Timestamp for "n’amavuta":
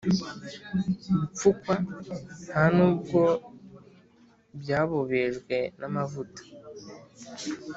5.79-6.41